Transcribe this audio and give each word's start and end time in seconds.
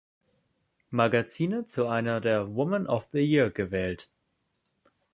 Magazine 0.89 1.67
zu 1.67 1.85
einer 1.85 2.21
der 2.21 2.55
„Women 2.55 2.87
of 2.87 3.09
the 3.13 3.19
Year“ 3.19 3.51
gewählt. 3.51 4.09